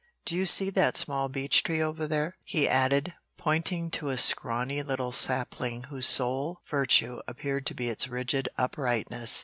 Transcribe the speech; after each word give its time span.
Do 0.25 0.35
you 0.35 0.47
see 0.47 0.71
that 0.71 0.97
small 0.97 1.29
beech 1.29 1.61
tree 1.61 1.79
over 1.79 2.07
there?" 2.07 2.35
he 2.43 2.67
added, 2.67 3.13
pointing 3.37 3.91
to 3.91 4.09
a 4.09 4.17
scrawny 4.17 4.81
little 4.81 5.11
sapling 5.11 5.83
whose 5.91 6.07
sole 6.07 6.61
virtue 6.67 7.19
appeared 7.27 7.67
to 7.67 7.75
be 7.75 7.87
its 7.87 8.07
rigid 8.07 8.49
uprightness. 8.57 9.39